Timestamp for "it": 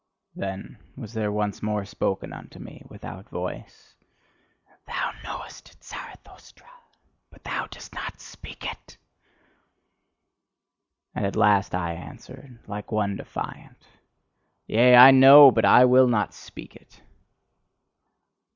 5.73-5.83, 8.65-8.97, 15.49-15.51, 16.75-17.03